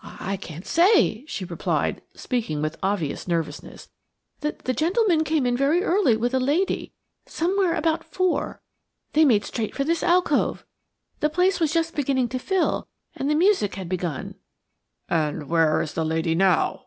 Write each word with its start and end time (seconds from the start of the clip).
"I 0.00 0.36
can't 0.36 0.64
say," 0.64 1.24
she 1.26 1.44
replied, 1.44 2.00
speaking 2.14 2.62
with 2.62 2.78
obvious 2.84 3.26
nervousness. 3.26 3.88
"The 4.38 4.52
gentleman 4.72 5.24
came 5.24 5.44
in 5.44 5.56
very 5.56 5.82
early 5.82 6.16
with 6.16 6.34
a 6.34 6.38
lady, 6.38 6.92
somewhere 7.26 7.74
about 7.74 8.04
four. 8.04 8.62
They 9.12 9.24
made 9.24 9.44
straight 9.44 9.74
for 9.74 9.82
this 9.82 10.04
alcove. 10.04 10.64
The 11.18 11.30
place 11.30 11.58
was 11.58 11.72
just 11.72 11.96
beginning 11.96 12.28
to 12.28 12.38
fill, 12.38 12.86
and 13.16 13.28
the 13.28 13.34
music 13.34 13.74
had 13.74 13.88
begun." 13.88 14.36
"And 15.08 15.48
where 15.48 15.82
is 15.82 15.94
the 15.94 16.04
lady 16.04 16.36
now?" 16.36 16.86